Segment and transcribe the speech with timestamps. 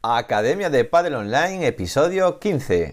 [0.00, 2.92] Academia de Padel Online, episodio 15.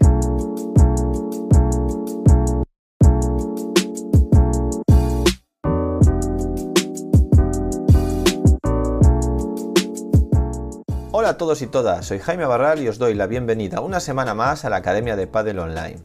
[11.12, 14.34] Hola a todos y todas, soy Jaime Barral y os doy la bienvenida una semana
[14.34, 16.00] más a la Academia de Padel Online,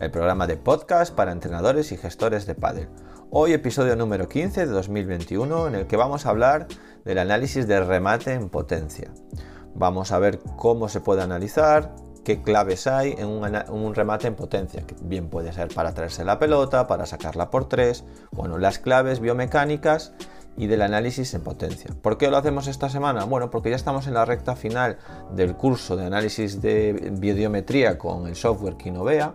[0.00, 2.88] el programa de podcast para entrenadores y gestores de Padel.
[3.30, 6.66] Hoy episodio número 15 de 2021 en el que vamos a hablar
[7.04, 9.12] del análisis de remate en potencia.
[9.74, 11.94] Vamos a ver cómo se puede analizar,
[12.24, 16.38] qué claves hay en un, remate en potencia, que bien puede ser para traerse la
[16.38, 20.12] pelota, para sacarla por tres, bueno, las claves biomecánicas
[20.56, 21.90] y del análisis en potencia.
[22.02, 23.24] ¿Por qué lo hacemos esta semana?
[23.24, 24.98] Bueno, porque ya estamos en la recta final
[25.32, 29.34] del curso de análisis de biodiometría con el software Kinovea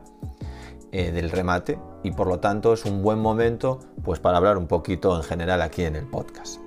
[0.91, 4.67] eh, del remate y por lo tanto es un buen momento pues para hablar un
[4.67, 6.64] poquito en general aquí en el podcast.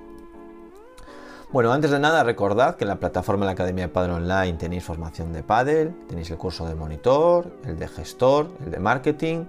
[1.51, 4.53] Bueno, antes de nada recordad que en la plataforma de la Academia de Padel Online
[4.53, 9.45] tenéis formación de Padel, tenéis el curso de monitor, el de gestor, el de marketing,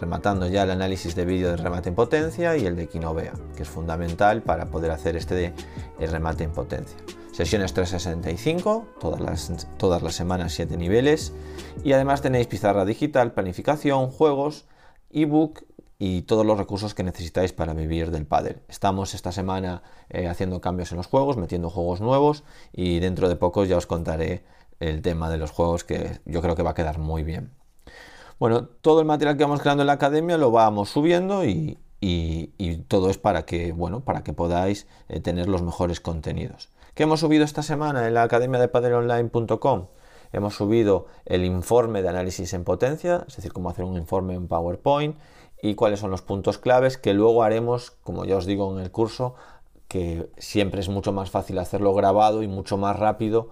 [0.00, 3.62] rematando ya el análisis de vídeo de remate en potencia y el de Kinovea, que
[3.62, 5.54] es fundamental para poder hacer este de
[6.08, 6.98] remate en potencia.
[7.30, 11.32] Sesiones 365, todas las, todas las semanas 7 niveles
[11.84, 14.66] y además tenéis pizarra digital, planificación, juegos,
[15.12, 15.67] ebook
[15.98, 18.60] y todos los recursos que necesitáis para vivir del pádel.
[18.68, 23.36] Estamos esta semana eh, haciendo cambios en los juegos, metiendo juegos nuevos y dentro de
[23.36, 24.44] poco ya os contaré
[24.78, 27.50] el tema de los juegos que yo creo que va a quedar muy bien.
[28.38, 31.78] Bueno, todo el material que vamos creando en la academia lo vamos subiendo y,
[32.86, 36.68] todo es para que, bueno, para que podáis eh, tener los mejores contenidos.
[36.94, 38.68] ¿Qué hemos subido esta semana en la academia de?
[40.32, 44.48] Hemos subido el informe de análisis en potencia, es decir, cómo hacer un informe en
[44.48, 45.16] PowerPoint
[45.62, 48.90] y cuáles son los puntos claves que luego haremos, como ya os digo en el
[48.90, 49.34] curso,
[49.88, 53.50] que siempre es mucho más fácil hacerlo grabado y mucho más rápido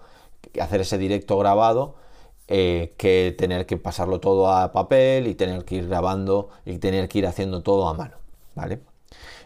[0.60, 1.94] hacer ese directo grabado
[2.48, 7.08] eh, que tener que pasarlo todo a papel y tener que ir grabando y tener
[7.08, 8.16] que ir haciendo todo a mano,
[8.54, 8.80] ¿vale?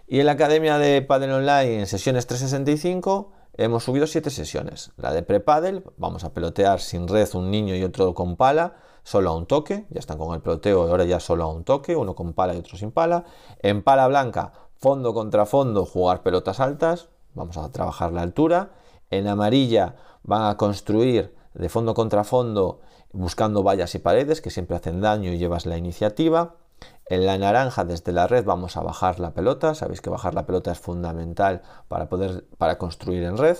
[0.07, 3.33] Y en la Academia de Padel Online en sesiones 365
[3.65, 4.91] hemos subido 7 sesiones.
[4.97, 9.31] La de pre-paddle, vamos a pelotear sin red un niño y otro con pala solo
[9.31, 11.94] a un toque, ya están con el peloteo y ahora ya solo a un toque,
[11.94, 13.25] uno con pala y otro sin pala.
[13.60, 18.71] En pala blanca, fondo contra fondo, jugar pelotas altas, vamos a trabajar la altura.
[19.10, 22.81] En amarilla van a construir de fondo contra fondo
[23.12, 26.54] buscando vallas y paredes que siempre hacen daño y llevas la iniciativa.
[27.10, 30.47] En la naranja desde la red vamos a bajar la pelota, sabéis que bajar la
[30.47, 33.59] pelota es fundamental para poder para construir en red.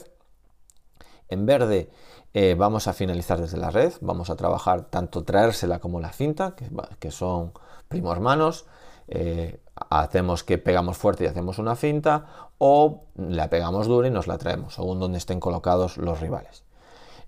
[1.29, 1.91] En verde
[2.33, 6.55] eh, vamos a finalizar desde la red, vamos a trabajar tanto traérsela como la cinta,
[7.01, 7.53] que, son
[7.89, 8.67] primos hermanos.
[9.09, 14.29] Eh, hacemos que pegamos fuerte y hacemos una cinta, o la pegamos dura y nos
[14.29, 16.63] la traemos, según donde estén colocados los rivales.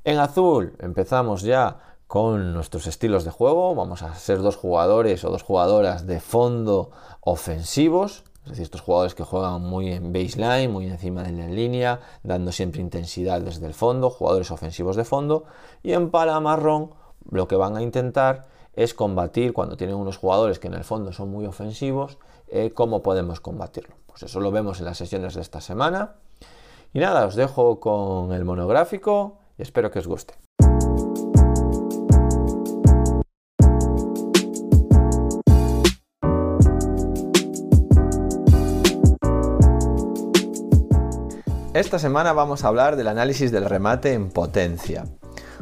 [0.05, 5.31] En azul empezamos ya con nuestros estilos de juego, vamos a ser dos jugadores o
[5.31, 6.91] dos jugadoras de fondo
[7.23, 12.01] ofensivos, es decir, estos jugadores que juegan muy en baseline, muy encima de la línea,
[12.23, 15.45] dando siempre intensidad desde el fondo, jugadores ofensivos de fondo.
[15.83, 16.91] Y en pala marrón
[17.31, 21.15] lo que van a intentar es combatir cuando tienen unos jugadores que en el fondo
[21.15, 22.19] son muy ofensivos,
[22.49, 23.95] eh, cómo podemos combatirlo.
[24.07, 26.17] Pues eso lo vemos en las sesiones de esta semana.
[26.93, 30.42] Y nada, os dejo con el monográfico y espero que os guste.
[41.75, 45.07] Esta semana vamos a hablar del análisis del remate en potencia.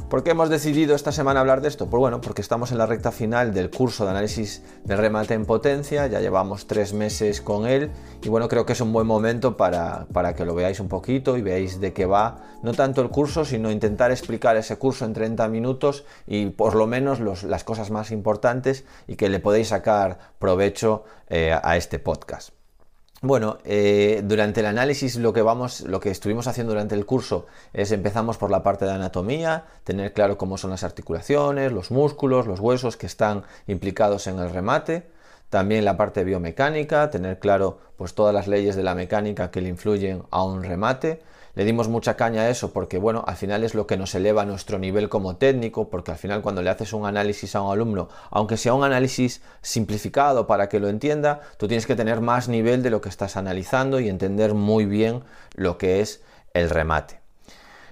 [0.09, 1.87] ¿Por qué hemos decidido esta semana hablar de esto?
[1.89, 5.47] Pues bueno, porque estamos en la recta final del curso de análisis del remate en
[5.47, 7.93] potencia, ya llevamos tres meses con él
[8.25, 11.43] y bueno, creo que es un buen momento para, que lo veáis un poquito y
[11.43, 15.47] veáis de qué va, no tanto el curso, sino intentar explicar ese curso en 30
[15.47, 21.05] minutos y por lo menos las cosas más importantes y que le podéis sacar provecho
[21.29, 22.60] eh, a este podcast.
[23.23, 27.47] Bueno, eh, durante el análisis lo que vamos, lo que estuvimos haciendo durante el curso
[27.75, 32.47] es empezamos por la parte de anatomía, tener claro cómo son las articulaciones, los músculos,
[32.47, 35.03] los huesos que están implicados en el remate,
[35.51, 39.69] también la parte biomecánica, tener claro pues todas las leyes de la mecánica que le
[39.69, 41.21] influyen a un remate,
[41.55, 44.45] le dimos mucha caña a eso porque, bueno, al final es lo que nos eleva
[44.45, 48.09] nuestro nivel como técnico, porque al final cuando le haces un análisis a un alumno,
[48.31, 52.83] aunque sea un análisis simplificado para que lo entienda, tú tienes que tener más nivel
[52.83, 55.23] de lo que estás analizando y entender muy bien
[55.55, 56.23] lo que es
[56.55, 57.21] el remate.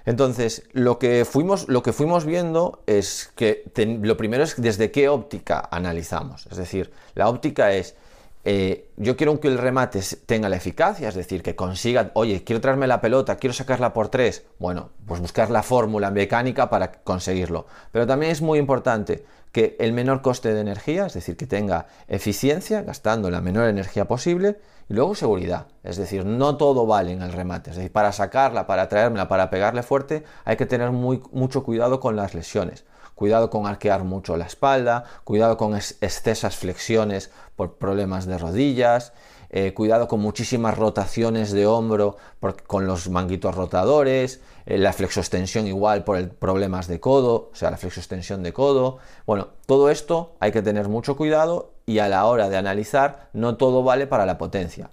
[0.05, 5.09] Entonces, lo que fuimos, lo que fuimos viendo es que lo primero es desde qué
[5.09, 6.47] óptica analizamos.
[6.49, 7.95] Es decir, la óptica es
[8.45, 12.61] eh, yo quiero que el remate tenga la eficacia, es decir, que consiga, oye, quiero
[12.61, 14.45] traerme la pelota, quiero sacarla por tres.
[14.59, 17.65] Bueno, pues buscar la fórmula mecánica para conseguirlo.
[17.91, 21.87] Pero también es muy importante que el menor coste de energía, es decir, que tenga
[22.07, 27.21] eficiencia, gastando la menor energía posible, y luego seguridad, es decir, no todo vale en
[27.21, 31.63] el remate, es decir, para sacarla, para traérmela, para pegarle fuerte, hay que tener mucho
[31.63, 32.85] cuidado con las lesiones
[33.19, 39.11] cuidado con arquear mucho la espalda, cuidado con excesas flexiones por problemas de rodillas,
[39.49, 42.15] eh, cuidado con muchísimas rotaciones de hombro
[42.65, 47.77] con los manguitos rotadores, eh, la flexoextensión igual por problemas de codo, o sea, la
[47.77, 48.99] flexoextensión de codo.
[49.25, 53.57] Bueno, todo esto hay que tener mucho cuidado y a la hora de analizar no
[53.57, 54.91] todo vale para la potencia.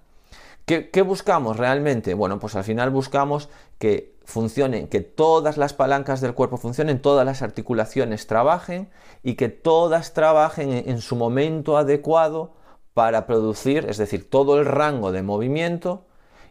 [0.67, 2.12] ¿Qué, buscamos realmente?
[2.14, 7.25] Bueno, pues al final buscamos que funcionen, que todas las palancas del cuerpo funcionen, todas
[7.25, 8.90] las articulaciones trabajen
[9.23, 12.52] y que todas trabajen en, su momento adecuado
[12.93, 16.06] para producir, es decir, todo el rango de movimiento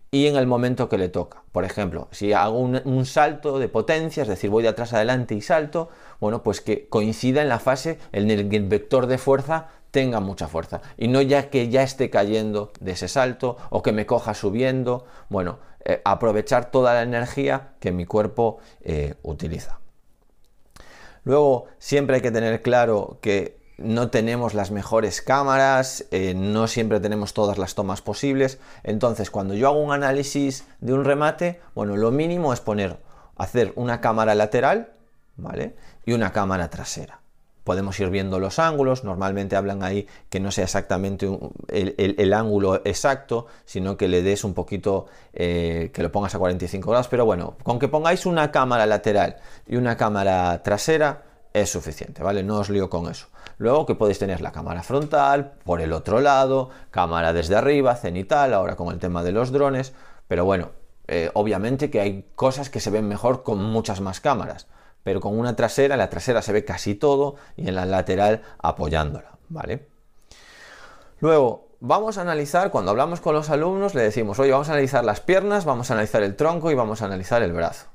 [0.09, 1.43] y en el momento que le toca.
[1.51, 5.41] Por ejemplo, si hago un, salto de potencia, es decir, voy de atrás adelante y
[5.41, 5.89] salto,
[6.21, 10.19] bueno, pues que coincida en la fase en el que el vector de fuerza tenga
[10.19, 14.05] mucha fuerza y no ya que ya esté cayendo de ese salto o que me
[14.05, 15.05] coja subiendo.
[15.29, 19.79] Bueno, eh, aprovechar toda la energía que mi cuerpo eh, utiliza.
[21.23, 26.99] Luego, siempre hay que tener claro que no tenemos las mejores cámaras, eh, no siempre
[26.99, 28.59] tenemos todas las tomas posibles.
[28.83, 32.97] Entonces, cuando yo hago un análisis de un remate, bueno, lo mínimo es poner,
[33.35, 34.93] hacer una cámara lateral,
[35.35, 35.75] ¿vale?
[36.05, 37.24] Y una cámara trasera
[37.65, 41.27] podemos ir viendo los ángulos, normalmente hablan ahí que no sea exactamente
[41.67, 46.89] el, ángulo exacto, sino que le des un poquito, eh, que lo pongas a 45
[46.89, 51.23] grados, pero bueno, con que pongáis una cámara lateral y una cámara trasera
[51.53, 52.43] es suficiente, ¿vale?
[52.43, 53.27] No os lío con eso.
[53.57, 58.53] Luego que podéis tener la cámara frontal, por el otro lado, cámara desde arriba, cenital,
[58.53, 59.93] ahora con el tema de los drones,
[60.27, 60.69] pero bueno,
[61.07, 64.67] eh, obviamente que hay cosas que se ven mejor con muchas más cámaras
[65.05, 69.37] pero con una trasera, la trasera se ve casi todo y en la lateral apoyándola,
[69.49, 69.87] ¿vale?
[71.19, 75.05] Luego, vamos a analizar, cuando hablamos con los alumnos, le decimos, oye, vamos a analizar
[75.05, 77.85] las piernas, vamos a analizar el tronco y vamos a analizar el brazo.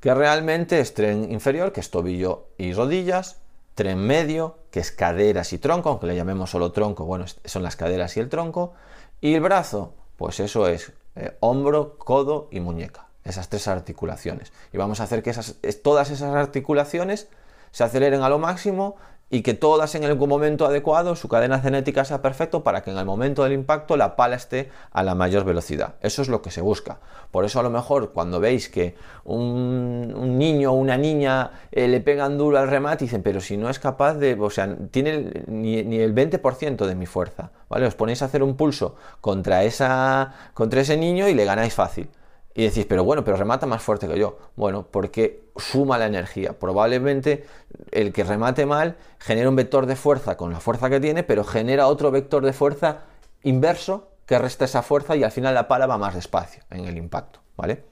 [0.00, 3.40] Que realmente es tren inferior, que es tobillo y rodillas,
[3.74, 7.76] tren medio, que es caderas y tronco, aunque le llamemos solo tronco, bueno, son las
[7.76, 8.74] caderas y el tronco.
[9.22, 14.52] Y el brazo, pues eso es eh, hombro, codo y muñeca esas tres articulaciones.
[14.72, 17.28] Y vamos a hacer que esas, todas esas articulaciones
[17.70, 18.96] se aceleren a lo máximo
[19.32, 22.98] y que todas en el momento adecuado su cadena cinética sea perfecto para que en
[22.98, 25.94] el momento del impacto la pala esté a la mayor velocidad.
[26.00, 26.98] Eso es lo que se busca.
[27.30, 32.00] Por eso a lo mejor cuando veis que un, niño o una niña eh, le
[32.00, 35.84] pegan duro al remate dicen, pero si no es capaz de, o sea, tiene ni,
[35.84, 37.86] ni, el 20% de mi fuerza, ¿vale?
[37.86, 42.10] Os ponéis a hacer un pulso contra, esa, contra ese niño y le ganáis fácil.
[42.54, 44.38] Y decís, pero bueno, pero remata más fuerte que yo.
[44.56, 46.58] Bueno, porque suma la energía.
[46.58, 47.46] Probablemente
[47.92, 51.44] el que remate mal genera un vector de fuerza con la fuerza que tiene, pero
[51.44, 53.04] genera otro vector de fuerza
[53.42, 56.96] inverso que resta esa fuerza y al final la pala va más despacio en el
[56.96, 57.84] impacto, ¿vale?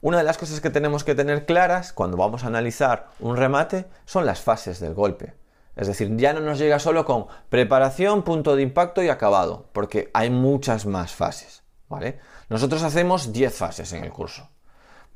[0.00, 3.86] Una de las cosas que tenemos que tener claras cuando vamos a analizar un remate
[4.04, 5.34] son las fases del golpe.
[5.74, 10.10] Es decir, ya no nos llega solo con preparación, punto de impacto y acabado, porque
[10.14, 11.65] hay muchas más fases.
[11.88, 12.18] ¿Vale?
[12.48, 14.48] Nosotros hacemos 10 fases en el curso.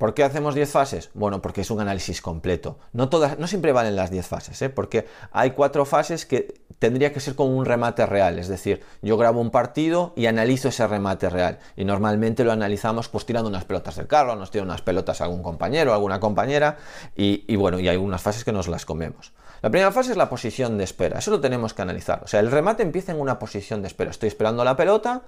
[0.00, 1.11] ¿Por qué hacemos 10 fases?
[1.12, 2.78] Bueno, porque es un análisis completo.
[2.94, 4.70] No, todas, no siempre valen las 10 fases, ¿eh?
[4.70, 8.39] porque hay cuatro fases que tendría que ser como un remate real.
[8.39, 11.58] Es decir, yo grabo un partido y analizo ese remate real.
[11.77, 15.24] Y normalmente lo analizamos pues tirando unas pelotas del carro, nos tiran unas pelotas a
[15.24, 16.79] algún compañero, alguna compañera,
[17.15, 19.34] y, y bueno, y hay unas fases que nos las comemos.
[19.60, 21.19] La primera fase es la posición de espera.
[21.19, 22.22] Eso lo tenemos que analizar.
[22.24, 24.10] O sea, el remate empieza en una posición de espera.
[24.10, 25.24] Estoy esperando la pelota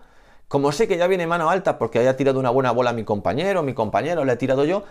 [0.52, 3.04] como sé que ya viene mano alta porque haya tirado una buena bola a mi
[3.04, 4.84] compañero, mi compañero le he tirado yo,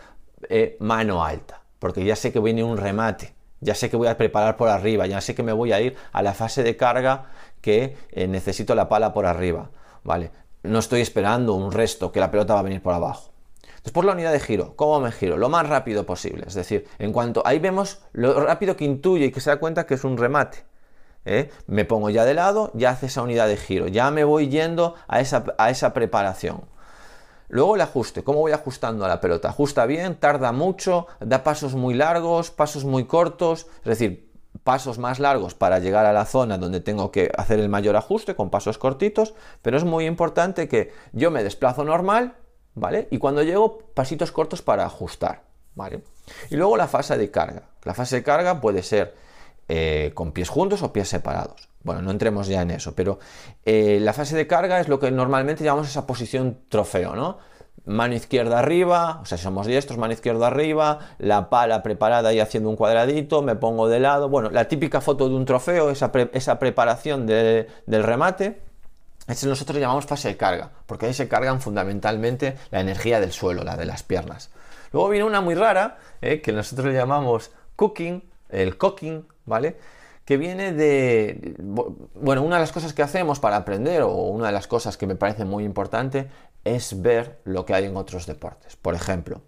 [0.50, 4.18] eh, mano alta, porque ya sé que viene un remate, ya sé que voy a
[4.18, 7.26] preparar por arriba, ya sé que me voy a ir a la fase de carga
[7.62, 9.70] que eh, necesito la pala por arriba,
[10.04, 10.32] ¿vale?
[10.64, 13.32] No estoy esperando un resto que la pelota va a venir por abajo.
[13.84, 15.38] Después la unidad de giro, ¿cómo me giro?
[15.38, 19.32] Lo más rápido posible, es decir, en cuanto ahí vemos lo rápido que intuye y
[19.32, 20.66] que se da cuenta que es un remate.
[21.26, 21.52] ¿Eh?
[21.68, 24.96] me pongo ya de lado, ya hace esa unidad de giro, ya me voy yendo
[25.08, 26.62] a esa, a esa preparación.
[27.50, 29.50] Luego el ajuste, ¿cómo voy ajustando a la pelota?
[29.50, 34.32] Ajusta bien, tarda mucho, da pasos muy largos, pasos muy cortos, es decir,
[34.64, 38.36] pasos más largos para llegar a la zona donde tengo que hacer el mayor ajuste
[38.36, 42.36] con pasos cortitos, pero es muy importante que yo me desplazo normal,
[42.74, 43.08] ¿vale?
[43.12, 45.44] Y cuando llego, pasitos cortos para ajustar,
[45.76, 46.04] ¿vale?
[46.50, 47.64] Y luego la fase de carga.
[47.84, 49.16] La fase de carga puede ser
[49.74, 51.70] eh, con pies juntos o pies separados.
[51.84, 53.20] Bueno, no entremos ya en eso, pero
[53.64, 57.38] eh, la fase de carga es lo que normalmente llamamos esa posición trofeo, ¿no?
[57.86, 62.42] Mano izquierda arriba, o sea, si somos diestros, mano izquierda arriba, la pala preparada y
[62.42, 64.28] haciendo un cuadradito, me pongo de lado.
[64.28, 66.12] Bueno, la típica foto de un trofeo, esa,
[66.60, 68.62] preparación del remate,
[69.26, 73.64] es nosotros llamamos fase de carga, porque ahí se cargan fundamentalmente la energía del suelo,
[73.64, 74.50] la de las piernas.
[74.92, 79.76] Luego viene una muy rara, eh, que nosotros llamamos cooking, el cooking, ¿vale?
[80.26, 84.54] que viene de, bueno, una de las cosas que hacemos para aprender, o una de
[84.54, 86.30] las cosas que me parece muy importante,
[86.64, 88.76] es ver lo que hay en otros deportes.
[88.76, 89.42] Por ejemplo,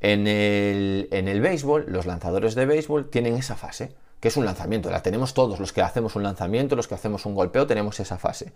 [0.00, 4.46] en el, en el béisbol, los lanzadores de béisbol tienen esa fase, que es un
[4.46, 8.00] lanzamiento, la tenemos todos, los que hacemos un lanzamiento, los que hacemos un golpeo, tenemos
[8.00, 8.52] esa fase.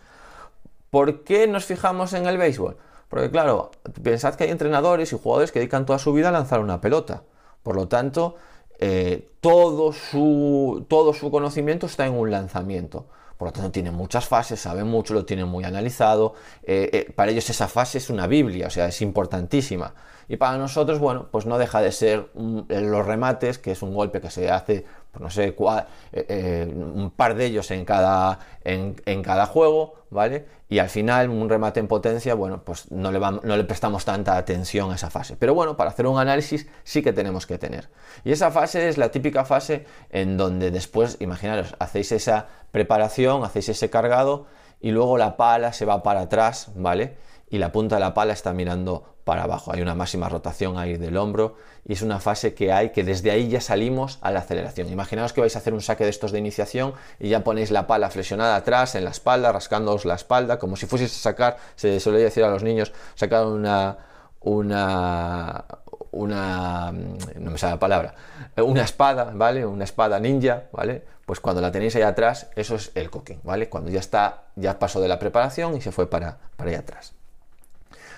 [0.89, 2.79] ¿Por qué nos fijamos en el béisbol?
[3.09, 3.71] Porque claro,
[4.03, 7.23] pensad que hay entrenadores y jugadores que dedican toda su vida a lanzar una pelota.
[7.63, 8.37] Por lo tanto,
[8.83, 13.07] eh, todo, su, todo su conocimiento está en un lanzamiento.
[13.37, 16.35] Por lo tanto, tienen muchas fases, saben mucho, lo tienen muy analizado.
[16.63, 19.95] Eh, eh, para ellos esa fase es una Biblia, o sea, es importantísima.
[20.29, 24.21] Y para nosotros, bueno, pues no deja de ser los remates, que es un golpe
[24.21, 29.47] que se hace, pues no sé, un par de ellos en cada, en, en cada
[29.47, 30.47] juego, ¿vale?
[30.71, 34.37] y al final un remate en potencia, bueno, pues no le, no le, prestamos tanta
[34.37, 35.37] atención a esa fase.
[35.37, 37.89] Pero bueno, para hacer un análisis sí que tenemos que tener.
[38.25, 43.71] Y esa fase es la típica fase en donde después, imaginaros, hacéis esa preparación, hacéis
[43.71, 44.47] ese cargado
[44.81, 47.17] y luego la pala se va para atrás, ¿vale?
[47.51, 49.73] Y la punta de la pala está mirando para abajo.
[49.73, 53.31] Hay una máxima rotación ahí del hombro y es una fase que hay que desde
[53.31, 54.89] ahí ya salimos a la aceleración.
[54.89, 57.87] Imaginaos que vais a hacer un saque de estos de iniciación y ya ponéis la
[57.87, 62.01] pala flexionada atrás en la espalda, rascándoos la espalda, como si fueseis a sacar, se
[62.01, 63.99] suele decir a los niños, sacar una,
[64.41, 65.65] una,
[66.13, 68.15] una, no me sale la palabra,
[68.57, 69.67] una espada, ¿vale?
[69.67, 71.05] Una espada ninja, ¿vale?
[71.27, 73.69] Pues cuando la tenéis ahí atrás, eso es el cooking, ¿vale?
[73.69, 77.20] Cuando ya está, ya pasó de la preparación y se fue para, para allá atrás.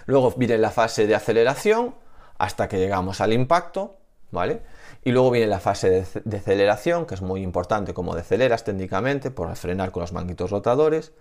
[0.07, 1.95] Luego viene la fase de aceleración
[2.39, 3.97] hasta que llegamos al impacto,
[4.31, 4.63] ¿vale?
[5.05, 9.31] Y luego viene la fase de, de aceleración, que es muy importante como deceleras técnicamente
[9.31, 11.13] por frenar con los manguitos rotadores.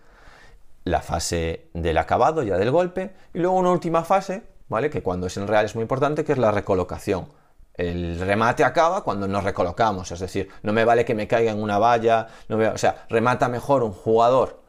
[0.83, 3.13] La fase del acabado ya del golpe.
[3.33, 4.89] Y luego una última fase, ¿vale?
[4.89, 7.27] Que cuando es en real es muy importante, que es la recolocación.
[7.73, 11.61] El remate acaba cuando nos recolocamos, es decir, no me vale que me caiga en
[11.61, 14.61] una valla, no o sea, remata mejor un jugador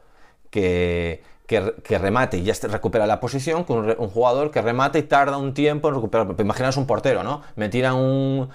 [0.49, 5.37] que, que, remate y ya recupera la posición con un, jugador que remate y tarda
[5.37, 6.27] un tiempo en recuperar.
[6.39, 7.41] Imaginaos un portero, ¿no?
[7.55, 8.49] Me tiran un,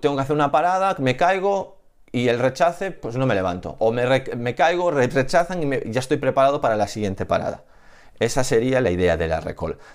[0.00, 1.78] Tengo que hacer una parada, me caigo
[2.12, 3.76] y el rechace, pues no me levanto.
[3.78, 7.64] O me, caigo, rechazan y ya estoy preparado para la siguiente parada.
[8.18, 9.42] Esa sería la idea de la,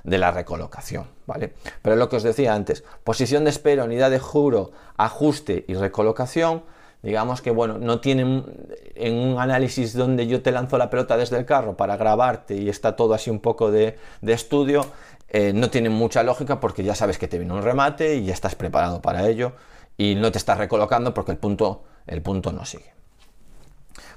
[0.03, 1.53] de la recolocación, ¿vale?
[1.81, 6.63] Pero lo que os decía antes, posición de espera, unidad de juro, ajuste y recolocación
[7.01, 8.46] digamos que bueno, no tienen
[8.96, 12.70] en un análisis donde yo te lanzo la pelota desde el carro para grabarte y
[12.70, 14.86] está todo así un poco de, estudio,
[15.29, 18.34] eh, no tienen mucha lógica porque ya sabes que te viene un remate y ya
[18.34, 19.53] estás preparado para ello
[19.98, 22.93] y no te estás recolocando porque el punto, el punto no sigue.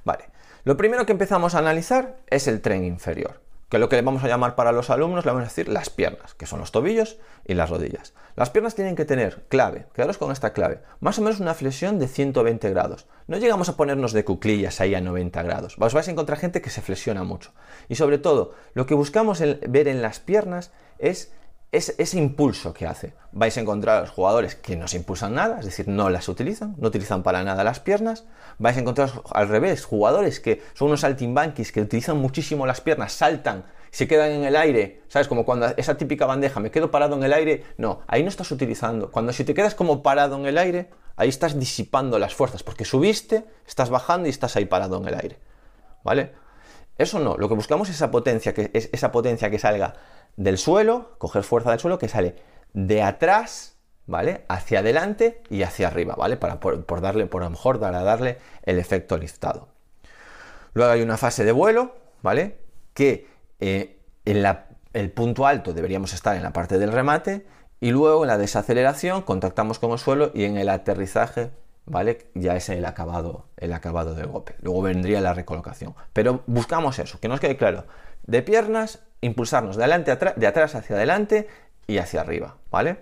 [0.04, 0.24] Vale,
[0.64, 3.43] lo primero que empezamos a analizar es el tren inferior
[3.74, 5.90] que lo que le vamos a llamar para los alumnos, le vamos a decir las
[5.90, 8.14] piernas, que son los tobillos y las rodillas.
[8.36, 11.98] Las piernas tienen que tener clave, quedaros con esta clave, más o menos una flexión
[11.98, 13.08] de 120 grados.
[13.26, 15.74] No llegamos a ponernos de cuclillas ahí a 90 grados.
[15.76, 17.50] Os vais a encontrar gente que se flexiona mucho.
[17.88, 21.32] Y sobre todo, lo que buscamos ver en las piernas es
[21.76, 23.14] ese impulso que hace.
[23.32, 26.28] Vais a encontrar a los jugadores que no se impulsan nada, es decir, no las
[26.28, 28.24] utilizan, no utilizan para nada las piernas.
[28.58, 33.12] Vais a encontrar al revés, jugadores que son unos saltimbanquis que utilizan muchísimo las piernas,
[33.12, 35.28] saltan, se quedan en el aire, ¿sabes?
[35.28, 37.64] Como cuando esa típica bandeja, me quedo parado en el aire.
[37.76, 39.10] No, ahí no estás utilizando.
[39.10, 42.84] Cuando si te quedas como parado en el aire, ahí estás disipando las fuerzas, porque
[42.84, 45.38] subiste, estás bajando y estás ahí parado en el aire.
[46.02, 46.32] ¿Vale?
[46.96, 49.94] Eso no, lo que buscamos es esa potencia, que es esa potencia que salga
[50.36, 52.36] del suelo, coger fuerza del suelo que sale
[52.72, 54.44] de atrás, ¿vale?
[54.48, 56.36] Hacia adelante y hacia arriba, ¿vale?
[56.36, 59.68] Para por, darle, por lo mejor, darle el efecto liftado.
[60.72, 62.58] Luego hay una fase de vuelo, ¿vale?
[62.94, 63.28] Que
[63.60, 64.44] eh, en
[64.92, 67.46] el punto alto deberíamos estar en la parte del remate
[67.80, 71.50] y luego en la desaceleración contactamos con el suelo y en el aterrizaje,
[71.86, 72.30] ¿vale?
[72.34, 74.56] Ya es el acabado, el acabado del golpe.
[74.60, 75.94] Luego vendría la recolocación.
[76.12, 77.84] Pero buscamos eso, que nos quede claro.
[78.26, 81.48] De piernas impulsarnos de, adelante de atrás hacia adelante
[81.86, 82.98] y hacia arriba, ¿vale?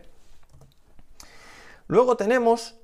[1.87, 2.77] Luego tenemos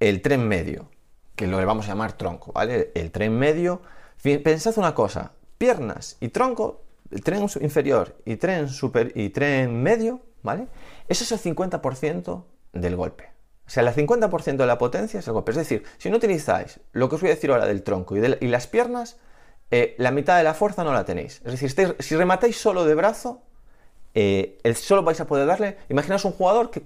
[0.00, 0.88] el tren medio,
[1.36, 2.90] que lo vamos a llamar tronco, ¿vale?
[2.94, 3.82] El tren medio,
[4.22, 10.20] pensad una cosa, piernas y tronco, el tren inferior y tren, super, y tren medio,
[10.42, 10.66] ¿vale?
[11.08, 13.37] Eso es el 50% del golpe.
[13.68, 15.50] O sea, el 50% de la potencia es el golpe.
[15.50, 18.48] Es decir, si no utilizáis lo que os voy a decir ahora del tronco y,
[18.48, 19.18] las piernas,
[19.70, 21.42] eh, la mitad de la fuerza no la tenéis.
[21.44, 23.42] Es decir, si rematáis solo de brazo,
[24.14, 25.76] eh, el solo vais a poder darle.
[25.90, 26.80] Imaginaos un jugador que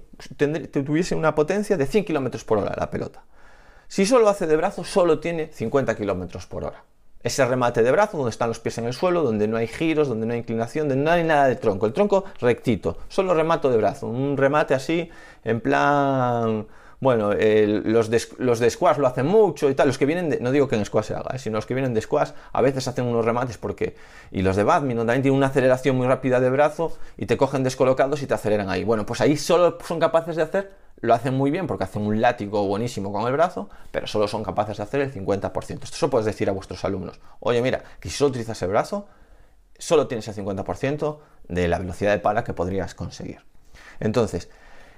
[0.83, 3.23] tuviese una potencia de 100 km por hora la pelota.
[3.87, 6.83] Si solo hace de brazo, solo tiene 50 km por hora.
[7.23, 10.09] Ese remate de brazo, donde están los pies en el suelo, donde no hay giros,
[10.09, 11.85] donde no hay inclinación, donde no hay nada de tronco.
[11.85, 14.07] El tronco rectito, solo remato de brazo.
[14.07, 15.09] Un remate así,
[15.45, 16.67] en plan
[17.03, 19.87] bueno, los, de, squash lo hacen mucho y tal.
[19.87, 21.39] Los que vienen de, no digo que en squash se haga, ¿eh?
[21.39, 23.95] sino los que vienen de squash a veces hacen unos remates porque.
[24.31, 27.63] Y los de badminton también tienen una aceleración muy rápida de brazo y te cogen
[27.63, 28.85] descolocados y te aceleran ahí.
[28.85, 32.21] Bueno, pues ahí solo son capaces de hacer, lo hacen muy bien porque hacen un
[32.21, 35.83] látigo buenísimo con el brazo, pero solo son capaces de hacer el 50%.
[35.83, 37.19] Esto se puedes decir a vuestros alumnos.
[37.41, 39.07] Oye, mira, que si solo utilizas el brazo,
[39.77, 41.19] solo tienes el 50%
[41.49, 43.41] de la velocidad de pala que podrías conseguir.
[43.99, 44.49] Entonces,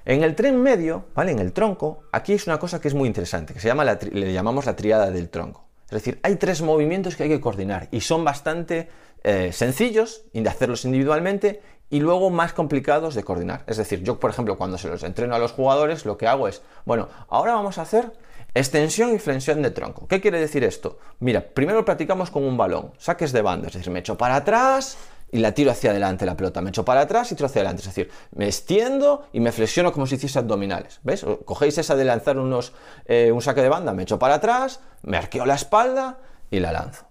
[0.05, 1.31] en el tren medio, ¿vale?
[1.31, 4.33] En el tronco, aquí es una cosa que es muy interesante, que se llama le
[4.33, 5.65] llamamos la triada del tronco.
[5.85, 8.89] Es decir, hay tres movimientos que hay que coordinar y son bastante
[9.23, 13.63] eh, sencillos de hacerlos individualmente y luego más complicados de coordinar.
[13.67, 16.47] Es decir, yo, por ejemplo, cuando se los entreno a los jugadores, lo que hago
[16.47, 18.11] es, bueno, ahora vamos a hacer
[18.55, 20.07] extensión y flexión de tronco.
[20.07, 20.97] ¿Qué quiere decir esto?
[21.19, 24.97] Mira, primero practicamos con un balón, saques de banda, es decir, me echo para atrás,
[25.31, 26.61] y la tiro hacia adelante la pelota.
[26.61, 27.81] Me echo para atrás y tiro hacia adelante.
[27.81, 30.99] Es decir, me extiendo y me flexiono como si hiciese abdominales.
[31.03, 31.25] ¿Ves?
[31.45, 32.73] Cogéis esa de lanzar unos,
[33.05, 36.71] eh, un saque de banda, me echo para atrás, me arqueo la espalda y la
[36.71, 37.05] lanzo.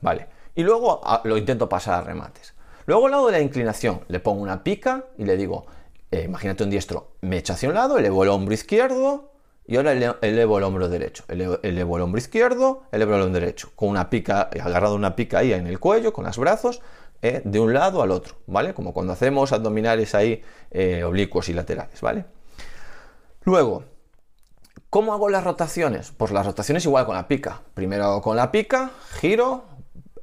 [0.00, 0.28] Vale.
[0.54, 2.54] Y luego ah, lo intento pasar a remates.
[2.86, 5.66] Luego al lado de la inclinación, le pongo una pica y le digo,
[6.10, 9.30] eh, imagínate un diestro, me echo hacia un lado, elevo el hombro izquierdo
[9.66, 11.22] y ahora elevo el hombro derecho.
[11.28, 13.70] Elevo, elevo el hombro izquierdo, elevo el hombro derecho.
[13.76, 16.80] Con una pica, agarrado una pica ahí en el cuello, con los brazos,
[17.22, 17.42] ¿eh?
[17.44, 18.74] de un lado al otro, ¿vale?
[18.74, 22.24] Como cuando hacemos abdominales ahí eh, oblicuos y laterales, ¿vale?
[23.42, 23.84] Luego,
[24.90, 26.12] ¿cómo hago las rotaciones?
[26.16, 27.62] Pues las rotaciones igual con la pica.
[27.74, 29.64] Primero con la pica, giro,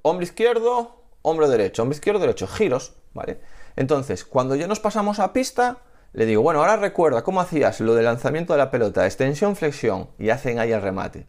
[0.02, 3.40] hombro izquierdo, hombro derecho, hombro izquierdo, derecho, giros, ¿vale?
[3.76, 5.78] Entonces, cuando ya nos pasamos a pista,
[6.14, 10.10] le digo, bueno, ahora recuerda cómo hacías lo del lanzamiento de la pelota, extensión, flexión,
[10.18, 11.28] y hacen ahí el remate.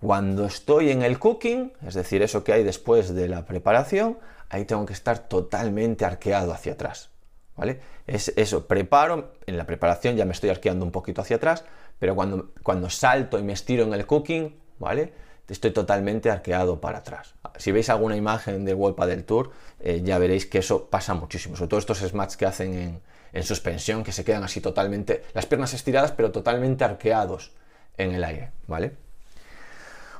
[0.00, 4.18] Cuando estoy en el cooking, es decir, eso que hay después de la preparación,
[4.54, 7.10] ahí tengo que estar totalmente arqueado hacia atrás.
[7.56, 7.80] ¿Vale?
[8.06, 11.64] Es eso, preparo, en la preparación ya me estoy arqueando un poquito hacia atrás,
[11.98, 15.12] pero cuando, cuando salto y me estiro en el cooking, ¿vale?
[15.48, 17.34] Estoy totalmente arqueado para atrás.
[17.56, 21.54] Si veis alguna imagen del World del Tour, eh, ya veréis que eso pasa muchísimo.
[21.54, 23.00] Sobre todo estos smats que hacen en,
[23.32, 27.52] en, suspensión, que se quedan así totalmente, las piernas estiradas, pero totalmente arqueados
[27.96, 28.96] en el aire, ¿vale?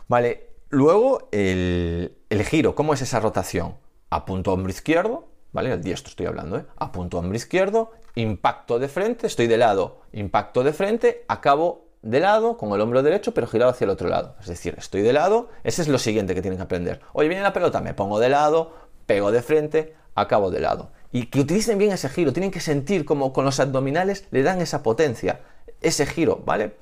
[0.06, 3.76] Vale, luego el, el giro, ¿cómo es esa rotación?
[4.14, 5.72] Apunto hombro izquierdo, ¿vale?
[5.72, 6.66] El diestro estoy hablando, ¿eh?
[6.76, 12.56] Apunto hombro izquierdo, impacto de frente, estoy de lado, impacto de frente, acabo de lado
[12.56, 14.36] con el hombro derecho, pero girado hacia el otro lado.
[14.40, 17.00] Es decir, estoy de lado, ese es lo siguiente que tienen que aprender.
[17.12, 18.72] Oye, viene la pelota, me pongo de lado,
[19.06, 20.92] pego de frente, acabo de lado.
[21.10, 24.60] Y que utilicen bien ese giro, tienen que sentir como con los abdominales le dan
[24.60, 25.40] esa potencia,
[25.80, 26.76] ese giro, ¿vale?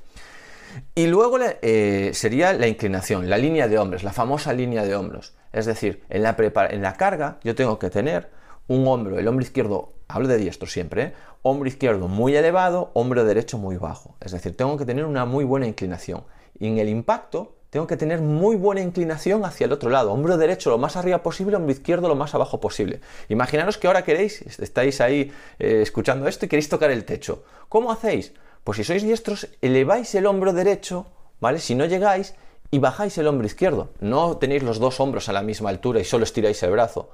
[0.95, 5.35] Y luego eh, sería la inclinación, la línea de hombros, la famosa línea de hombros.
[5.53, 8.31] Es decir, en la, carga yo tengo que tener
[8.69, 11.13] un hombro, el hombro izquierdo, hablo de diestro siempre, ¿eh?
[11.43, 14.17] hombro izquierdo muy elevado, hombro derecho muy bajo.
[14.21, 16.25] Es decir, tengo que tener una muy buena inclinación.
[16.59, 20.13] Y en el impacto tengo que tener muy buena inclinación hacia el otro lado.
[20.13, 23.01] Hombro derecho lo más arriba posible, hombro izquierdo lo más abajo posible.
[23.29, 27.45] Imaginaros que ahora queréis, estáis ahí eh, escuchando esto y queréis tocar el techo.
[27.71, 28.35] ¿Cómo hacéis?
[28.65, 31.07] Pues si sois diestros, eleváis el hombro derecho,
[31.41, 31.59] ¿vale?
[31.59, 32.35] Si no llegáis,
[32.73, 33.91] y bajáis el hombro izquierdo.
[34.01, 37.11] No tenéis los dos hombros a la misma altura y solo estiráis el brazo.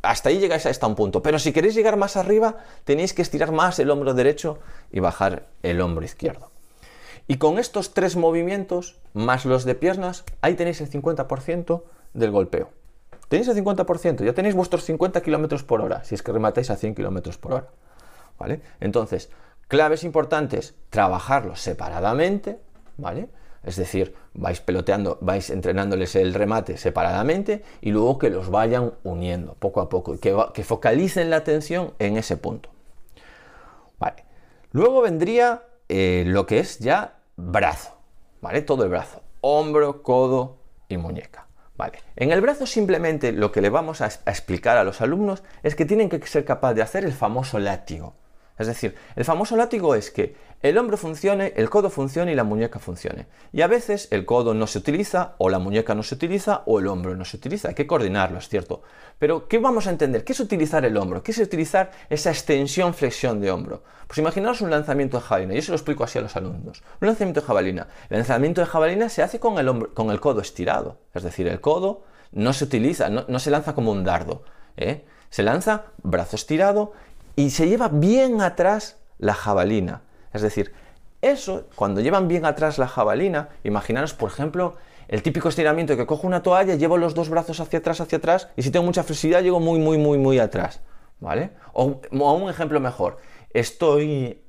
[0.00, 1.22] Hasta ahí llegáis hasta un punto.
[1.22, 4.58] Pero si queréis llegar más arriba, tenéis que estirar más el hombro derecho
[4.90, 6.50] y bajar el hombro izquierdo.
[7.28, 11.82] Y con estos tres movimientos, más los de piernas, ahí tenéis el 50%
[12.14, 12.70] del golpeo.
[13.28, 16.76] Tenéis el 50%, ya tenéis vuestros 50 km por hora, si es que rematáis a
[16.76, 17.68] 100 km por hora.
[18.38, 18.60] ¿Vale?
[18.80, 19.30] Entonces,
[19.72, 22.58] claves importantes, trabajarlos separadamente,
[22.98, 23.30] ¿vale?
[23.64, 29.54] Es decir, vais peloteando, vais entrenándoles el remate separadamente y luego que los vayan uniendo
[29.54, 32.68] poco a poco y que, focalicen la atención en ese punto.
[33.98, 34.26] Vale.
[34.72, 37.96] Luego vendría eh, lo que es ya brazo,
[38.42, 38.60] ¿vale?
[38.60, 40.58] Todo el brazo, hombro, codo
[40.90, 41.46] y muñeca.
[41.78, 42.00] Vale.
[42.14, 45.74] En el brazo simplemente lo que le vamos a, a explicar a los alumnos es
[45.74, 48.16] que tienen que ser capaces de hacer el famoso látigo.
[48.58, 52.44] Es decir, el famoso látigo es que el hombro funcione, el codo funcione y la
[52.44, 53.26] muñeca funcione.
[53.52, 56.78] Y a veces el codo no se utiliza, o la muñeca no se utiliza, o
[56.78, 57.68] el hombro no se utiliza.
[57.68, 58.82] Hay que coordinarlo, es cierto.
[59.18, 60.22] Pero, ¿qué vamos a entender?
[60.22, 61.22] ¿Qué es utilizar el hombro?
[61.22, 63.82] ¿Qué es utilizar esa extensión-flexión de hombro?
[64.06, 65.54] Pues imaginaos un lanzamiento de jabalina.
[65.54, 66.84] Yo se lo explico así a los alumnos.
[67.00, 67.88] Un lanzamiento de jabalina.
[68.08, 70.98] El lanzamiento de jabalina se hace con el, hombro, con el codo estirado.
[71.12, 74.44] Es decir, el codo no se utiliza, no, se lanza como un dardo.
[74.76, 75.04] ¿eh?
[75.28, 76.92] Se lanza brazo estirado
[77.36, 80.02] y se lleva bien atrás la jabalina.
[80.32, 80.72] Es decir,
[81.20, 84.76] eso, cuando llevan bien atrás la jabalina, imaginaros, por ejemplo,
[85.08, 88.48] el típico estiramiento que cojo una toalla, llevo los dos brazos hacia atrás, hacia atrás,
[88.56, 90.80] y si tengo mucha flexibilidad, llego muy, muy, muy, muy atrás.
[91.20, 91.50] ¿Vale?
[91.72, 93.18] O, un ejemplo mejor,
[93.52, 94.42] estoy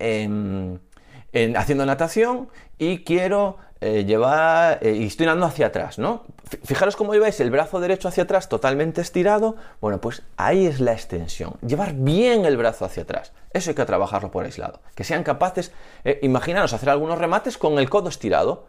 [1.55, 6.23] haciendo natación y quiero eh, llevar, eh, y estoy andando hacia atrás, ¿no?
[6.63, 10.93] Fijaros cómo lleváis el brazo derecho hacia atrás totalmente estirado, bueno, pues ahí es la
[10.93, 15.23] extensión, llevar bien el brazo hacia atrás, eso hay que trabajarlo por aislado, que sean
[15.23, 15.73] capaces,
[16.05, 18.67] eh, imaginaros hacer algunos remates con el codo estirado,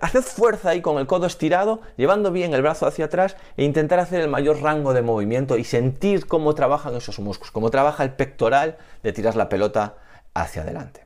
[0.00, 3.98] haced fuerza ahí con el codo estirado, llevando bien el brazo hacia atrás e intentar
[3.98, 8.12] hacer el mayor rango de movimiento y sentir cómo trabajan esos músculos, cómo trabaja el
[8.12, 9.96] pectoral de tirar la pelota
[10.34, 11.04] hacia adelante.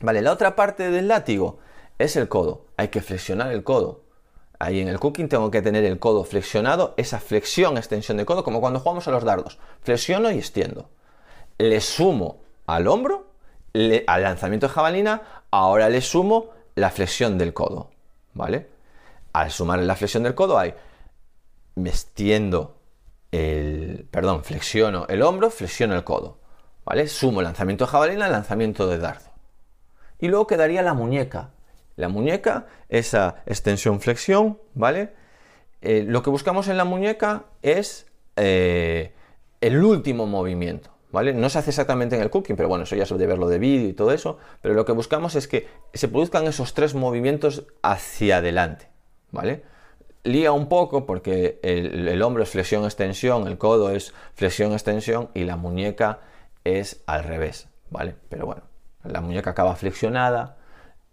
[0.00, 1.58] Vale, la otra parte del látigo,
[2.00, 2.64] es el codo.
[2.76, 4.00] Hay que flexionar el codo.
[4.58, 8.42] Ahí en el cooking tengo que tener el codo flexionado, esa flexión, extensión de codo,
[8.42, 9.58] como cuando jugamos a los dardos.
[9.82, 10.88] Flexiono y extiendo.
[11.58, 13.26] Le sumo al hombro,
[14.06, 17.90] al lanzamiento de jabalina, ahora le sumo la flexión del codo.
[18.32, 18.68] ¿Vale?
[19.32, 20.74] Al sumar la flexión del codo hay,
[21.74, 22.76] me extiendo
[23.30, 26.38] el, perdón, flexiono el hombro, flexiono el codo.
[26.84, 27.08] ¿Vale?
[27.08, 29.30] Sumo lanzamiento de jabalina, lanzamiento de dardo.
[30.18, 31.50] Y luego quedaría la muñeca,
[32.00, 35.12] la muñeca, esa extensión-flexión, ¿vale?
[35.82, 39.12] Eh, lo que buscamos en la muñeca es eh,
[39.60, 41.32] el último movimiento, ¿vale?
[41.32, 43.58] No se hace exactamente en el cooking, pero bueno, eso ya es de verlo de
[43.58, 47.66] vídeo y todo eso, pero lo que buscamos es que se produzcan esos tres movimientos
[47.82, 48.88] hacia adelante,
[49.30, 49.62] ¿vale?
[50.22, 55.56] Lía un poco porque el, el hombro es flexión-extensión, el codo es flexión-extensión y la
[55.56, 56.20] muñeca
[56.64, 58.16] es al revés, ¿vale?
[58.28, 58.62] Pero bueno,
[59.04, 60.58] la muñeca acaba flexionada,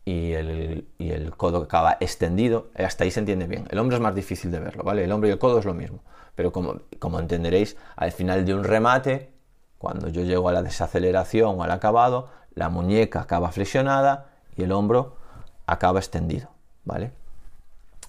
[0.07, 3.67] y el, codo acaba extendido, hasta ahí se entiende bien.
[3.69, 5.03] El hombro es más difícil de verlo, ¿vale?
[5.03, 5.99] El hombro y el codo es lo mismo,
[6.33, 9.33] pero como, como entenderéis, al final de un remate,
[9.77, 14.71] cuando yo llego a la desaceleración o al acabado, la muñeca acaba flexionada y el
[14.71, 15.17] hombro
[15.65, 16.51] acaba extendido,
[16.85, 17.11] ¿vale?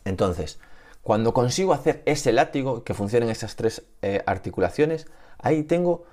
[0.05, 0.61] Entonces,
[1.03, 5.09] cuando consigo hacer ese látigo, que funcionen esas tres eh, articulaciones,
[5.39, 6.05] ahí tengo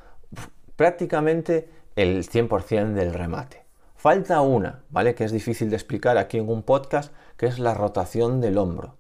[0.75, 3.64] prácticamente el 100% del remate.
[4.05, 5.15] Falta una, ¿vale?
[5.15, 8.93] Que es difícil de explicar aquí en un podcast, que es la rotación del hombro,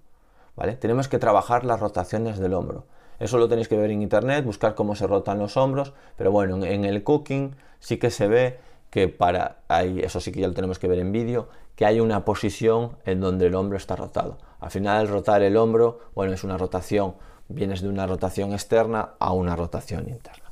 [0.55, 0.77] ¿vale?
[0.77, 2.87] Tenemos que trabajar las rotaciones del hombro.
[3.19, 6.65] Eso lo tenéis que ver en internet, buscar cómo se rotan los hombros, pero bueno,
[6.65, 10.55] en el cooking sí que se ve que para, ahí, eso sí que ya lo
[10.55, 14.39] tenemos que ver en vídeo, que hay una posición en donde el hombro está rotado.
[14.59, 17.13] Al final, rotar el hombro, bueno, es una rotación,
[17.47, 20.49] vienes de una rotación externa a una rotación interna.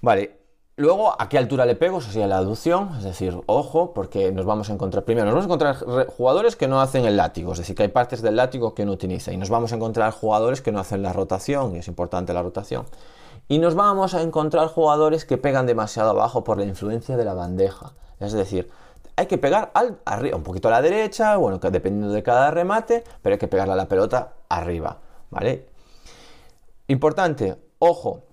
[0.00, 0.45] Vale,
[0.78, 2.00] Luego, ¿a qué altura le pego?
[2.00, 5.44] Eso sería la aducción, es decir, ojo, porque nos vamos a encontrar, primero, nos vamos
[5.44, 8.74] a encontrar jugadores que no hacen el látigo, es decir, que hay partes del látigo
[8.74, 11.78] que no utiliza, y nos vamos a encontrar jugadores que no hacen la rotación, y
[11.78, 12.84] es importante la rotación.
[13.48, 17.32] Y nos vamos a encontrar jugadores que pegan demasiado abajo por la influencia de la
[17.32, 18.68] bandeja, es decir,
[19.16, 23.02] hay que pegar al, arriba, un poquito a la derecha, bueno, dependiendo de cada remate,
[23.22, 24.98] pero hay que pegarle a la pelota arriba,
[25.30, 25.70] ¿vale?
[26.86, 28.24] Importante, ojo,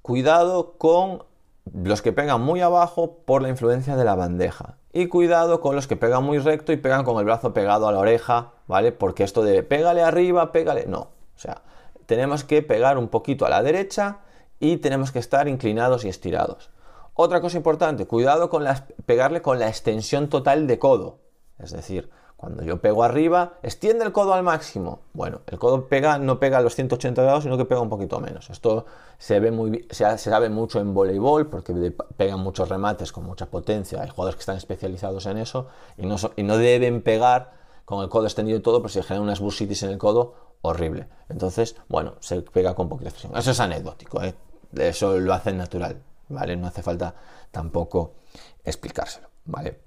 [0.00, 1.24] cuidado con
[1.72, 4.76] los que pegan muy abajo por la influencia de la bandeja.
[4.92, 7.92] Y cuidado con los que pegan muy recto y pegan con el brazo pegado a
[7.92, 8.92] la oreja, ¿vale?
[8.92, 11.00] Porque esto de pégale arriba, pégale, no.
[11.00, 11.62] O sea,
[12.06, 14.18] tenemos que pegar un poquito a la derecha
[14.58, 16.70] y tenemos que estar inclinados y estirados.
[17.14, 18.64] Otra cosa importante, cuidado con
[19.06, 21.18] pegarle con la extensión total de codo.
[21.58, 25.00] Es decir, cuando yo pego arriba, extiende el codo al máximo.
[25.14, 28.20] Bueno, el codo pega, no pega a los 180 grados, sino que pega un poquito
[28.20, 28.50] menos.
[28.50, 28.84] Esto
[29.16, 34.02] se, ve muy, se, sabe mucho en voleibol porque pegan muchos remates con mucha potencia.
[34.02, 37.54] Hay jugadores que están especializados en eso y no, deben pegar
[37.86, 41.08] con el codo extendido y todo, porque se generan unas bursitis en el codo horrible.
[41.30, 43.34] Entonces, bueno, se pega con poquita presión.
[43.34, 44.34] Eso es anecdótico, ¿eh?
[44.76, 46.56] eso lo hacen natural, ¿vale?
[46.56, 47.14] No hace falta
[47.50, 48.16] tampoco
[48.64, 49.85] explicárselo, ¿vale?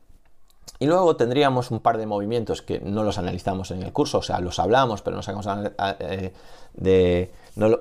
[0.81, 4.21] Y luego tendríamos un par de movimientos que no los analizamos en el curso, o
[4.21, 5.23] sea, los hablamos, pero no,
[5.99, 7.31] eh,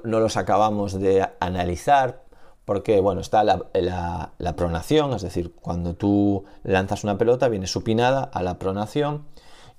[0.02, 2.24] los acabamos de analizar,
[2.64, 8.42] porque bueno, está la, pronación, es decir, cuando tú lanzas una pelota viene supinada a
[8.42, 9.26] la pronación,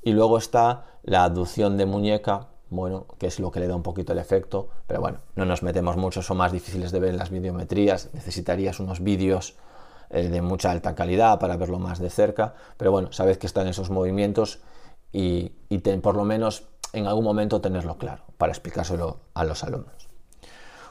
[0.02, 3.84] y luego está la aducción de muñeca, bueno, que es lo que le da un
[3.84, 7.18] poquito el efecto, pero bueno, no nos metemos mucho, son más difíciles de ver en
[7.18, 9.58] las videometrías, necesitarías unos vídeos
[10.10, 13.68] eh, de mucha alta calidad para verlo más de cerca, pero bueno, sabéis que están
[13.68, 14.60] esos movimientos
[15.12, 15.50] y,
[16.02, 20.10] por lo menos en algún momento tenerlo claro para explicárselo a los alumnos.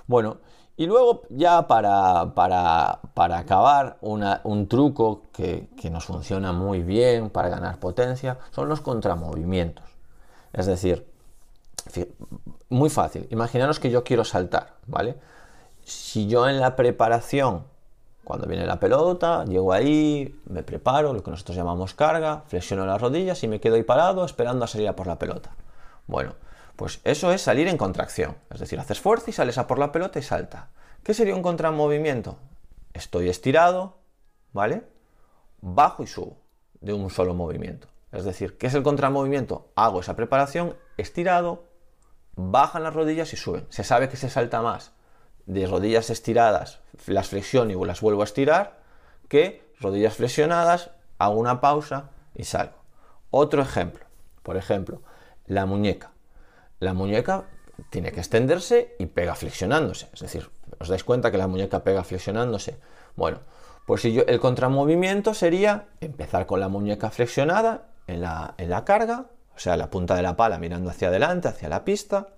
[0.06, 0.38] Bueno,
[0.76, 3.00] y luego ya para, para,
[3.38, 9.84] acabar, un truco que, que, nos funciona muy bien para ganar potencia son los contramovimientos.
[10.52, 11.04] Es decir,
[12.68, 15.16] muy fácil, imaginaros que yo quiero saltar, ¿vale?
[15.84, 17.64] Si yo en la preparación,
[18.28, 23.00] cuando viene la pelota, llego ahí, me preparo, lo que nosotros llamamos carga, flexiono las
[23.00, 25.56] rodillas y me quedo ahí parado esperando a salir a por la pelota.
[26.06, 26.34] Bueno,
[26.76, 28.36] pues eso es salir en contracción.
[28.50, 30.68] Es decir, haces fuerza y sales a por la pelota y salta.
[31.02, 32.36] ¿Qué sería un contramovimiento?
[32.92, 33.96] Estoy estirado,
[34.52, 34.84] ¿vale?
[35.62, 36.36] Bajo y subo
[36.82, 37.88] de un solo movimiento.
[38.12, 39.72] Es decir, ¿qué es el contramovimiento?
[39.74, 41.64] Hago esa preparación, estirado,
[42.36, 43.64] bajan las rodillas y suben.
[43.70, 44.92] Se sabe que se salta más
[45.48, 48.78] de rodillas estiradas, las flexiono y las vuelvo a estirar,
[49.28, 52.78] que rodillas flexionadas, hago una pausa y salgo.
[53.30, 54.04] Otro ejemplo,
[54.42, 55.02] por ejemplo,
[55.46, 56.12] la muñeca
[56.80, 57.44] la muñeca
[57.90, 60.08] tiene que extenderse y pega flexionándose.
[60.12, 62.78] Es decir, ¿os dais cuenta que la muñeca pega flexionándose?
[63.16, 63.40] Bueno,
[63.86, 68.84] pues si yo, el contramovimiento sería empezar con la muñeca flexionada en la, en la
[68.84, 72.28] carga, o sea, la punta de la pala mirando hacia adelante, hacia la pista,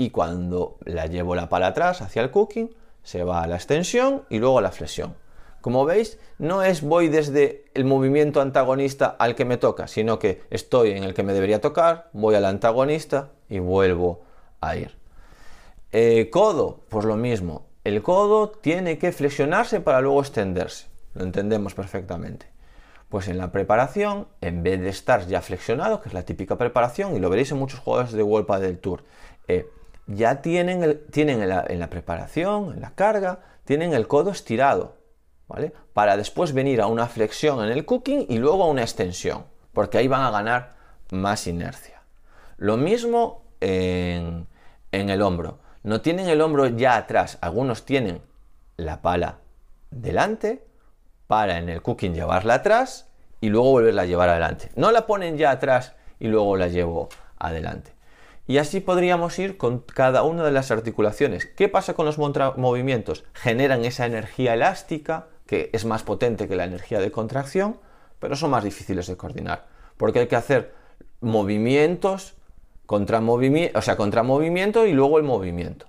[0.00, 4.22] y cuando la llevo la pala atrás, hacia el cooking, se va a la extensión
[4.30, 5.14] y luego a la flexión.
[5.60, 10.40] Como veis, no es voy desde el movimiento antagonista al que me toca, sino que
[10.48, 14.22] estoy en el que me debería tocar, voy al antagonista y vuelvo
[14.62, 14.96] a ir.
[15.92, 17.66] Eh, codo, pues lo mismo.
[17.84, 20.86] El codo tiene que flexionarse para luego extenderse.
[21.12, 22.46] Lo entendemos perfectamente.
[23.10, 27.14] Pues en la preparación, en vez de estar ya flexionado, que es la típica preparación,
[27.14, 29.04] y lo veréis en muchos jugadores de World del Tour,
[29.46, 29.68] eh,
[30.14, 35.00] ya tienen, tienen en, la, en la preparación, en la carga, tienen el codo estirado
[35.92, 39.98] para después venir a una flexión en el cooking y luego a una extensión, porque
[39.98, 40.74] ahí van a ganar
[41.10, 42.02] más inercia.
[42.56, 44.46] Lo mismo en,
[44.92, 45.58] el hombro.
[45.82, 48.20] No tienen el hombro ya atrás, algunos tienen
[48.76, 49.38] la pala
[49.90, 50.64] delante
[51.26, 53.08] para en el cooking llevarla atrás
[53.40, 54.70] y luego volverla a llevar adelante.
[54.76, 57.92] No la ponen ya atrás y luego la llevo adelante.
[58.46, 61.46] Y así podríamos ir con cada una de las articulaciones.
[61.46, 63.24] ¿Qué pasa con los movimientos?
[63.32, 67.76] Generan esa energía elástica que es más potente que la energía de contracción,
[68.20, 70.72] pero son más difíciles de coordinar, porque hay que hacer
[71.20, 72.34] movimientos
[72.86, 75.86] contra movimiento, o sea, contra movimiento y luego el movimiento.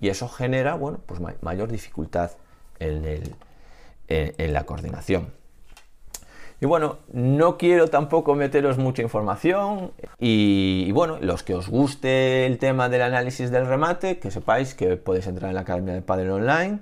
[0.00, 2.32] Y eso genera, bueno, pues mayor dificultad
[2.78, 3.36] en,
[4.08, 5.32] la coordinación.
[6.60, 12.56] Y bueno, no quiero tampoco meteros mucha información y, bueno, los que os guste el
[12.58, 16.30] tema del análisis del remate, que sepáis que podéis entrar en la Academia de Padel
[16.30, 16.78] Online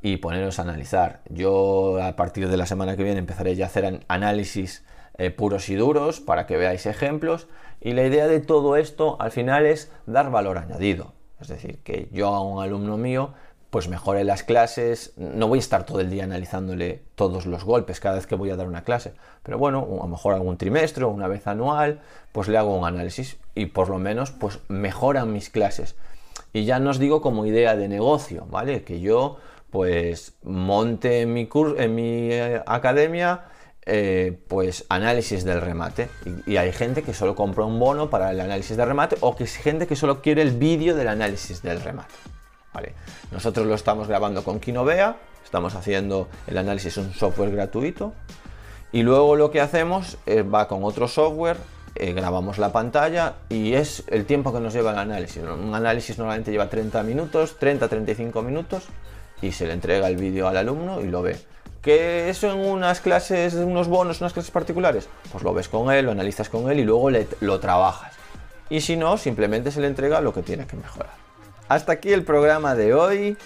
[0.00, 1.22] y poneros a analizar.
[1.28, 4.84] Yo a partir de la semana que viene empezaré ya a hacer análisis
[5.18, 7.48] eh, puros y duros para que veáis ejemplos
[7.80, 11.14] y la idea de todo esto al final es dar valor añadido.
[11.40, 13.34] Es decir, que yo a un alumno mío
[13.70, 18.00] pues mejore las clases, no voy a estar todo el día analizándole todos los golpes
[18.00, 21.04] cada vez que voy a dar una clase, pero bueno, a lo mejor algún trimestre
[21.04, 22.00] o una vez anual,
[22.32, 25.96] pues le hago un análisis y por lo menos pues mejoran mis clases.
[26.52, 28.82] Y ya no os digo como idea de negocio, ¿vale?
[28.82, 29.38] Que yo
[29.70, 33.44] pues monte en mi, en mi eh, academia
[33.88, 36.08] eh, pues análisis del remate.
[36.46, 39.44] Y, hay gente que solo compra un bono para el análisis del remate o que
[39.44, 42.14] es gente que solo quiere el vídeo del análisis del remate.
[43.30, 48.12] Nosotros lo estamos grabando con Kinovea, estamos haciendo el análisis un software gratuito
[48.92, 51.56] y luego lo que hacemos es, va con otro software,
[51.94, 55.42] eh, grabamos la pantalla y es el tiempo que nos lleva el análisis.
[55.42, 58.84] Un análisis normalmente lleva 30 minutos, 30-35 minutos
[59.40, 61.38] y se le entrega el vídeo al alumno y lo ve.
[61.82, 65.08] ¿Que eso en unas clases, unos bonos, unas clases particulares?
[65.30, 67.10] Pues lo ves con él, lo analizas con él y luego
[67.40, 68.12] lo trabajas.
[68.68, 71.25] Y si no, simplemente se le entrega lo que tiene que mejorar.
[71.68, 73.36] Hasta aquí el programa de hoy.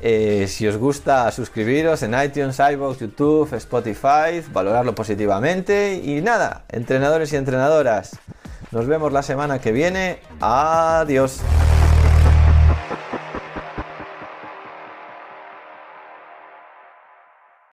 [0.00, 6.00] Eh, si os gusta, suscribiros en iTunes, iVoox, YouTube, Spotify, valorarlo positivamente.
[6.02, 8.16] Y nada, entrenadores y entrenadoras,
[8.70, 10.20] nos vemos la semana que viene.
[10.40, 11.40] Adiós.